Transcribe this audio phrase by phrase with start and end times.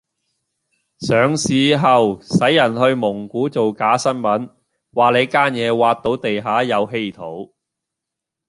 [1.01, 4.49] 上市後洗人去蒙古做假新聞，
[4.95, 7.53] 話你間野挖到地下有稀土